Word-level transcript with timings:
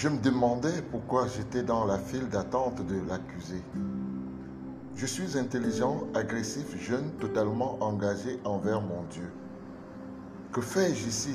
Je 0.00 0.08
me 0.08 0.16
demandais 0.16 0.80
pourquoi 0.90 1.26
j'étais 1.26 1.62
dans 1.62 1.84
la 1.84 1.98
file 1.98 2.26
d'attente 2.30 2.80
de 2.86 3.06
l'accusé. 3.06 3.62
Je 4.96 5.04
suis 5.04 5.36
intelligent, 5.36 6.04
agressif, 6.14 6.74
jeune, 6.82 7.10
totalement 7.20 7.76
engagé 7.82 8.40
envers 8.46 8.80
mon 8.80 9.02
Dieu. 9.10 9.30
Que 10.52 10.62
fais-je 10.62 11.06
ici 11.06 11.34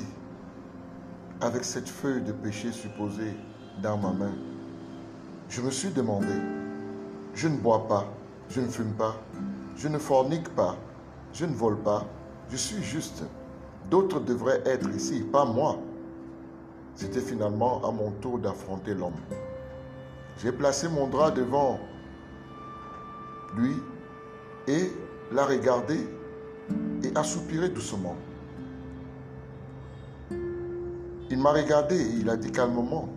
avec 1.40 1.62
cette 1.62 1.88
feuille 1.88 2.22
de 2.22 2.32
péché 2.32 2.72
supposée 2.72 3.36
dans 3.84 3.98
ma 3.98 4.10
main? 4.10 4.34
Je 5.48 5.60
me 5.60 5.70
suis 5.70 5.90
demandé, 5.90 6.34
je 7.34 7.46
ne 7.46 7.58
bois 7.58 7.86
pas, 7.86 8.12
je 8.48 8.60
ne 8.60 8.66
fume 8.66 8.94
pas, 8.94 9.14
je 9.76 9.86
ne 9.86 9.98
fornique 9.98 10.48
pas, 10.56 10.76
je 11.32 11.46
ne 11.46 11.54
vole 11.54 11.78
pas, 11.78 12.04
je 12.50 12.56
suis 12.56 12.82
juste. 12.82 13.22
D'autres 13.90 14.18
devraient 14.18 14.62
être 14.66 14.90
ici, 14.90 15.20
pas 15.20 15.44
moi. 15.44 15.78
C'était 16.96 17.20
finalement 17.20 17.86
à 17.86 17.92
mon 17.92 18.10
tour 18.10 18.38
d'affronter 18.38 18.94
l'homme. 18.94 19.20
J'ai 20.38 20.50
placé 20.50 20.88
mon 20.88 21.06
drap 21.06 21.30
devant 21.30 21.78
lui 23.54 23.74
et 24.66 24.90
l'a 25.30 25.44
regardé 25.44 25.98
et 27.04 27.12
a 27.14 27.22
soupiré 27.22 27.68
doucement. 27.68 28.16
Il 31.28 31.38
m'a 31.38 31.52
regardé 31.52 31.96
et 31.96 32.14
il 32.20 32.30
a 32.30 32.36
dit 32.36 32.50
calmement, 32.50 33.08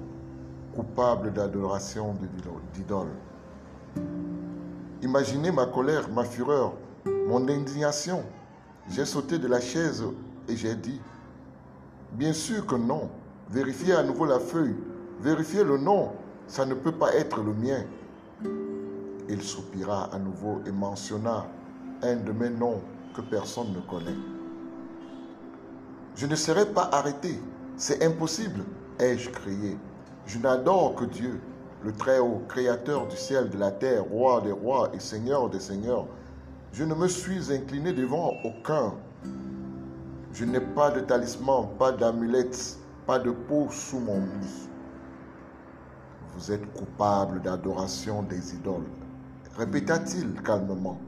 coupable 0.76 1.32
d'adoration 1.32 2.16
d'idole. 2.74 3.08
Imaginez 5.02 5.52
ma 5.52 5.66
colère, 5.68 6.10
ma 6.10 6.26
fureur, 6.26 6.74
mon 7.06 7.48
indignation. 7.48 8.24
J'ai 8.90 9.06
sauté 9.06 9.40
de 9.40 9.48
la 9.48 9.62
chaise 9.62 10.04
et 10.50 10.58
j'ai 10.58 10.76
dit, 10.76 11.00
bien 12.12 12.34
sûr 12.34 12.66
que 12.66 12.76
non. 12.76 13.10
Vérifiez 13.52 13.94
à 13.94 14.04
nouveau 14.04 14.26
la 14.26 14.40
feuille. 14.40 14.76
Vérifiez 15.22 15.64
le 15.64 15.78
nom. 15.78 16.12
Ça 16.48 16.66
ne 16.66 16.76
peut 16.76 16.92
pas 16.92 17.14
être 17.16 17.42
le 17.42 17.54
mien. 17.54 17.84
Il 19.28 19.42
soupira 19.42 20.10
à 20.14 20.20
nouveau 20.20 20.62
et 20.66 20.72
mentionna 20.72 21.46
un 22.04 22.16
de 22.16 22.32
mes 22.32 22.50
noms 22.50 22.82
que 23.14 23.22
personne 23.22 23.74
ne 23.74 23.82
connaît. 23.82 24.18
Je 26.16 26.26
ne 26.28 26.36
serai 26.36 26.66
pas 26.66 26.90
arrêté. 26.92 27.40
C'est 27.76 28.04
impossible, 28.04 28.64
ai-je 29.00 29.30
crié. 29.30 29.78
Je 30.26 30.38
n'adore 30.38 30.96
que 30.96 31.06
Dieu, 31.06 31.40
le 31.84 31.92
Très-Haut, 31.92 32.42
Créateur 32.48 33.08
du 33.08 33.16
ciel, 33.16 33.50
de 33.50 33.58
la 33.58 33.72
terre, 33.72 34.04
Roi 34.04 34.42
des 34.42 34.52
rois 34.52 34.92
et 34.94 35.00
Seigneur 35.00 35.50
des 35.50 35.60
seigneurs. 35.60 36.06
Je 36.72 36.84
ne 36.84 36.94
me 36.94 37.08
suis 37.08 37.52
incliné 37.52 37.94
devant 37.94 38.34
aucun. 38.44 38.94
Je 40.34 40.46
n'ai 40.46 40.60
pas 40.60 40.92
de 40.92 41.00
talisman, 41.00 41.70
pas 41.80 41.92
d'amulette, 41.92 42.78
pas 43.10 43.18
de 43.18 43.32
peau 43.32 43.66
sous 43.72 43.98
mon 43.98 44.20
lit. 44.20 44.70
Vous 46.36 46.52
êtes 46.52 46.72
coupable 46.74 47.42
d'adoration 47.42 48.22
des 48.22 48.54
idoles, 48.54 48.86
répéta-t-il 49.58 50.40
calmement. 50.44 51.00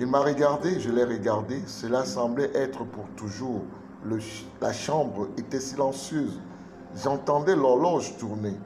Il 0.00 0.08
m'a 0.08 0.18
regardé, 0.18 0.80
je 0.80 0.90
l'ai 0.90 1.04
regardé, 1.04 1.62
cela 1.68 2.04
semblait 2.04 2.50
être 2.56 2.82
pour 2.82 3.04
toujours. 3.14 3.62
la 4.60 4.72
chambre 4.72 5.28
était 5.36 5.60
silencieuse. 5.60 6.40
J'entendais 7.04 7.54
l'horloge 7.54 8.16
tourner. 8.16 8.56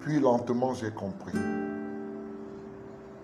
Puis 0.00 0.18
lentement 0.18 0.72
j'ai 0.72 0.92
compris. 0.92 1.38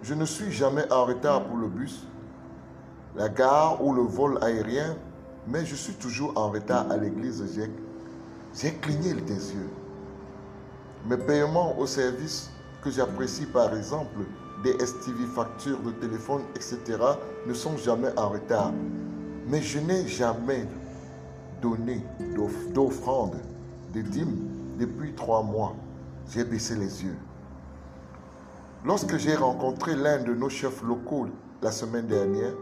Je 0.02 0.12
ne 0.12 0.26
suis 0.26 0.52
jamais 0.52 0.92
en 0.92 1.06
retard 1.06 1.44
pour 1.44 1.56
le 1.56 1.68
bus, 1.68 2.06
la 3.16 3.30
gare 3.30 3.82
ou 3.82 3.94
le 3.94 4.02
vol 4.02 4.38
aérien 4.42 4.94
mais 5.46 5.66
je 5.66 5.74
suis 5.74 5.94
toujours 5.94 6.32
en 6.36 6.50
retard 6.50 6.90
à 6.90 6.96
l'église. 6.96 7.42
J'ai 8.54 8.72
cligné 8.74 9.14
des 9.14 9.52
yeux. 9.52 9.70
Mes 11.08 11.16
paiements 11.16 11.78
au 11.78 11.86
service 11.86 12.50
que 12.82 12.90
j'apprécie, 12.90 13.46
par 13.46 13.74
exemple, 13.76 14.20
des 14.62 14.72
STV 14.84 15.26
factures 15.34 15.80
de 15.80 15.90
téléphone, 15.92 16.42
etc., 16.54 16.78
ne 17.46 17.54
sont 17.54 17.76
jamais 17.76 18.16
en 18.16 18.28
retard. 18.28 18.72
Mais 19.48 19.60
je 19.60 19.80
n'ai 19.80 20.06
jamais 20.06 20.66
donné 21.60 22.04
d'offrande, 22.72 23.36
de 23.92 24.00
dîmes 24.02 24.48
depuis 24.78 25.12
trois 25.14 25.42
mois. 25.42 25.74
J'ai 26.30 26.44
baissé 26.44 26.76
les 26.76 27.02
yeux. 27.04 27.16
Lorsque 28.84 29.16
j'ai 29.16 29.34
rencontré 29.34 29.96
l'un 29.96 30.22
de 30.22 30.34
nos 30.34 30.48
chefs 30.48 30.82
locaux 30.82 31.26
la 31.60 31.72
semaine 31.72 32.06
dernière, 32.06 32.52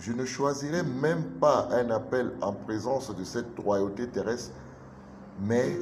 je 0.00 0.12
ne 0.12 0.24
choisirai 0.24 0.82
même 0.82 1.22
pas 1.40 1.68
un 1.72 1.90
appel 1.90 2.32
en 2.40 2.52
présence 2.52 3.14
de 3.14 3.22
cette 3.22 3.58
royauté 3.58 4.08
terrestre, 4.08 4.52
mais 5.42 5.76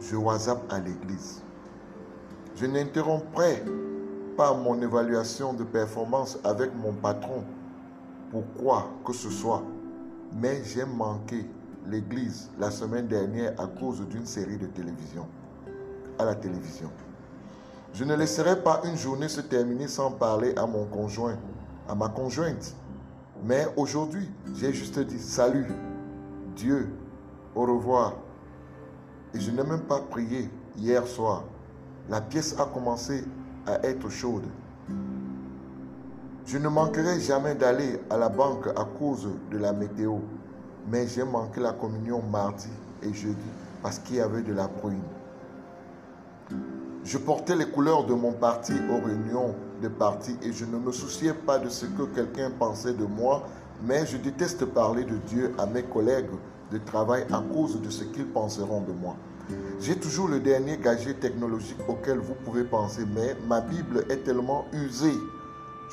je 0.00 0.16
WhatsApp 0.16 0.60
à 0.70 0.80
l'église. 0.80 1.42
Je 2.56 2.66
n'interromprai 2.66 3.62
pas 4.36 4.54
mon 4.54 4.80
évaluation 4.82 5.52
de 5.52 5.62
performance 5.62 6.38
avec 6.42 6.74
mon 6.74 6.92
patron, 6.92 7.44
pourquoi 8.32 8.90
que 9.04 9.12
ce 9.12 9.30
soit, 9.30 9.62
mais 10.32 10.62
j'ai 10.64 10.84
manqué 10.84 11.46
l'église 11.86 12.50
la 12.58 12.72
semaine 12.72 13.06
dernière 13.06 13.52
à 13.60 13.66
cause 13.66 14.00
d'une 14.08 14.26
série 14.26 14.58
de 14.58 14.66
télévision, 14.66 15.26
à 16.18 16.24
la 16.24 16.34
télévision. 16.34 16.90
Je 17.94 18.04
ne 18.04 18.16
laisserai 18.16 18.62
pas 18.62 18.82
une 18.84 18.96
journée 18.96 19.28
se 19.28 19.40
terminer 19.40 19.86
sans 19.86 20.10
parler 20.10 20.54
à 20.56 20.66
mon 20.66 20.84
conjoint, 20.86 21.36
à 21.88 21.94
ma 21.94 22.08
conjointe, 22.08 22.74
mais 23.44 23.66
aujourd'hui, 23.76 24.28
j'ai 24.54 24.72
juste 24.72 24.98
dit 24.98 25.18
salut, 25.18 25.66
Dieu, 26.56 26.88
au 27.54 27.62
revoir. 27.62 28.14
Et 29.34 29.40
je 29.40 29.50
n'ai 29.50 29.62
même 29.62 29.82
pas 29.82 30.00
prié 30.00 30.48
hier 30.76 31.06
soir. 31.06 31.44
La 32.08 32.20
pièce 32.20 32.58
a 32.58 32.64
commencé 32.64 33.24
à 33.66 33.86
être 33.86 34.08
chaude. 34.08 34.44
Je 36.46 36.56
ne 36.56 36.68
manquerai 36.68 37.20
jamais 37.20 37.54
d'aller 37.54 38.00
à 38.08 38.16
la 38.16 38.30
banque 38.30 38.68
à 38.68 38.84
cause 38.98 39.28
de 39.50 39.58
la 39.58 39.72
météo. 39.72 40.16
Mais 40.90 41.06
j'ai 41.06 41.24
manqué 41.24 41.60
la 41.60 41.72
communion 41.72 42.22
mardi 42.22 42.70
et 43.02 43.12
jeudi 43.12 43.36
parce 43.82 43.98
qu'il 43.98 44.16
y 44.16 44.20
avait 44.20 44.42
de 44.42 44.54
la 44.54 44.66
bruine. 44.66 45.02
Je 47.04 47.18
portais 47.18 47.54
les 47.54 47.66
couleurs 47.66 48.04
de 48.04 48.14
mon 48.14 48.32
parti 48.32 48.72
aux 48.90 49.04
réunions 49.04 49.54
de 49.80 49.88
parti 49.88 50.36
et 50.42 50.52
je 50.52 50.64
ne 50.64 50.78
me 50.78 50.92
souciais 50.92 51.34
pas 51.34 51.58
de 51.58 51.68
ce 51.68 51.86
que 51.86 52.02
quelqu'un 52.14 52.50
pensait 52.50 52.94
de 52.94 53.04
moi, 53.04 53.46
mais 53.82 54.06
je 54.06 54.16
déteste 54.16 54.64
parler 54.64 55.04
de 55.04 55.16
Dieu 55.28 55.54
à 55.58 55.66
mes 55.66 55.82
collègues 55.82 56.30
de 56.72 56.78
travail 56.78 57.24
à 57.32 57.42
cause 57.52 57.80
de 57.80 57.90
ce 57.90 58.04
qu'ils 58.04 58.26
penseront 58.26 58.82
de 58.82 58.92
moi. 58.92 59.16
J'ai 59.80 59.96
toujours 59.96 60.28
le 60.28 60.40
dernier 60.40 60.76
gadget 60.76 61.20
technologique 61.20 61.78
auquel 61.88 62.18
vous 62.18 62.34
pouvez 62.44 62.64
penser, 62.64 63.02
mais 63.14 63.36
ma 63.48 63.60
Bible 63.60 64.04
est 64.10 64.24
tellement 64.24 64.66
usée. 64.72 65.14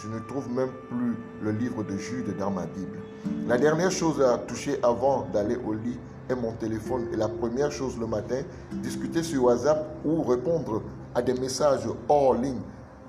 Je 0.02 0.10
ne 0.10 0.20
trouve 0.20 0.52
même 0.52 0.72
plus 0.90 1.16
le 1.42 1.52
livre 1.52 1.84
de 1.84 1.98
Jude 1.98 2.36
dans 2.38 2.52
ma 2.52 2.66
Bible. 2.66 3.00
La 3.48 3.58
dernière 3.58 3.92
chose 3.92 4.22
à 4.22 4.38
toucher 4.40 4.80
avant 4.84 5.28
d'aller 5.32 5.56
au 5.56 5.74
lit 5.74 5.98
est 6.30 6.36
mon 6.36 6.52
téléphone 6.54 7.08
et 7.14 7.16
la 7.16 7.30
première 7.30 7.72
chose 7.72 7.98
le 7.98 8.08
matin, 8.08 8.42
discuter 8.74 9.24
sur 9.24 9.46
WhatsApp 9.46 9.86
ou 10.04 10.24
répondre 10.24 10.82
à 11.14 11.22
des 11.22 11.36
messages 11.36 11.88
hors 12.10 12.34
ligne 12.34 12.60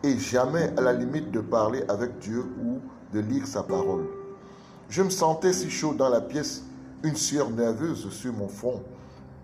et 0.02 0.18
jamais 0.18 0.72
à 0.76 0.80
la 0.80 0.92
limite 0.92 1.30
de 1.30 1.40
parler 1.40 1.84
avec 1.88 2.18
Dieu 2.18 2.44
ou 2.62 2.80
de 3.12 3.20
lire 3.20 3.46
sa 3.46 3.62
parole. 3.62 4.06
Je 4.88 5.02
me 5.02 5.10
sentais 5.10 5.52
si 5.52 5.70
chaud 5.70 5.94
dans 5.94 6.08
la 6.08 6.20
pièce, 6.20 6.62
une 7.02 7.16
sueur 7.16 7.50
nerveuse 7.50 8.08
sur 8.10 8.32
mon 8.32 8.48
front. 8.48 8.82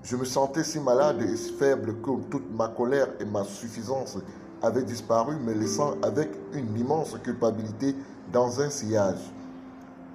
Je 0.03 0.17
me 0.17 0.25
sentais 0.25 0.65
si 0.65 0.81
malade 0.81 1.23
et 1.23 1.37
si 1.37 1.53
faible 1.53 1.95
que 2.01 2.11
toute 2.31 2.51
ma 2.53 2.69
colère 2.69 3.09
et 3.21 3.25
ma 3.25 3.45
suffisance 3.45 4.19
avaient 4.63 4.85
disparu, 4.85 5.37
me 5.37 5.53
laissant 5.53 5.95
avec 6.03 6.31
une 6.53 6.77
immense 6.79 7.17
culpabilité 7.23 7.95
dans 8.33 8.61
un 8.61 8.71
sillage. 8.71 9.33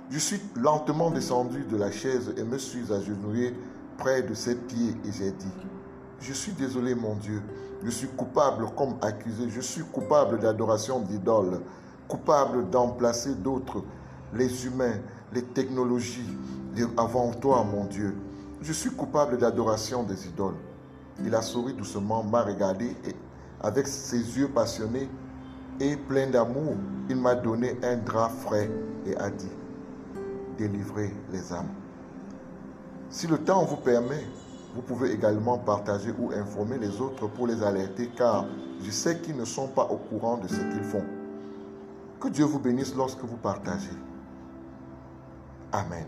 Je 0.10 0.20
suis 0.20 0.40
lentement 0.56 1.12
descendu 1.12 1.66
de 1.66 1.76
la 1.76 1.92
chaise 1.92 2.34
et 2.38 2.44
me 2.44 2.58
suis 2.58 2.92
agenouillé 2.94 3.54
près 3.98 4.22
de 4.24 4.34
ses 4.34 4.56
pieds 4.56 4.96
et 5.06 5.12
j'ai 5.12 5.32
dit, 5.32 5.52
je 6.20 6.34
suis 6.34 6.52
désolé 6.54 6.96
mon 6.96 7.16
Dieu, 7.16 7.42
je 7.84 7.90
suis 7.90 8.08
coupable 8.08 8.66
comme 8.76 8.96
accusé, 9.02 9.50
je 9.50 9.62
suis 9.62 9.84
coupable 9.84 10.40
d'adoration 10.40 11.00
d'idoles, 11.00 11.62
coupable 12.08 12.70
d'emplacer 12.70 13.36
d'autres, 13.36 13.84
les 14.34 14.66
humains, 14.66 14.98
les 15.34 15.44
technologies, 15.44 16.38
avant 16.98 17.32
toi 17.32 17.64
mon 17.64 17.86
Dieu. 17.86 18.16
Je 18.62 18.74
suis 18.74 18.90
coupable 18.90 19.38
d'adoration 19.38 20.04
des 20.04 20.28
idoles. 20.28 20.56
Il 21.24 21.34
a 21.34 21.42
souri 21.42 21.74
doucement, 21.74 22.24
m'a 22.24 22.44
regardé 22.44 22.96
et 23.06 23.16
avec 23.62 23.88
ses 23.88 24.38
yeux 24.38 24.50
passionnés 24.50 25.10
et 25.80 25.96
pleins 25.96 26.28
d'amour, 26.28 26.76
il 27.10 27.16
m'a 27.16 27.36
donné 27.36 27.78
un 27.84 27.98
drap 27.98 28.30
frais 28.30 28.70
et 29.06 29.16
a 29.18 29.30
dit, 29.30 29.52
délivrez 30.58 31.14
les 31.32 31.54
âmes. 31.54 31.70
Si 33.10 33.28
le 33.28 33.38
temps 33.38 33.64
vous 33.64 33.78
permet, 33.78 34.26
vous 34.78 34.84
pouvez 34.84 35.12
également 35.12 35.58
partager 35.58 36.14
ou 36.20 36.32
informer 36.32 36.78
les 36.78 37.02
autres 37.02 37.26
pour 37.26 37.48
les 37.48 37.64
alerter 37.64 38.12
car 38.16 38.46
je 38.80 38.92
sais 38.92 39.18
qu'ils 39.18 39.36
ne 39.36 39.44
sont 39.44 39.68
pas 39.68 39.86
au 39.86 39.98
courant 39.98 40.38
de 40.38 40.48
ce 40.48 40.60
qu'ils 40.72 40.84
font. 40.84 41.04
Que 42.20 42.28
Dieu 42.28 42.46
vous 42.46 42.60
bénisse 42.60 42.94
lorsque 42.96 43.24
vous 43.24 43.38
partagez. 43.38 43.98
Amen. 45.72 46.06